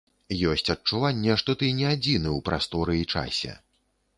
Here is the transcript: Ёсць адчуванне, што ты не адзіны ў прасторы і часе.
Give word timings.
Ёсць 0.51 0.69
адчуванне, 0.75 1.35
што 1.41 1.55
ты 1.59 1.69
не 1.81 1.87
адзіны 1.91 2.29
ў 2.37 2.39
прасторы 2.49 2.99
і 3.03 3.09
часе. 3.17 3.53